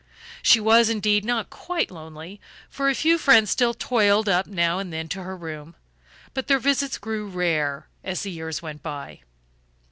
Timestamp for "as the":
8.03-8.31